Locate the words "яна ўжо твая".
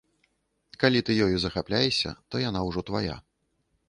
2.49-3.19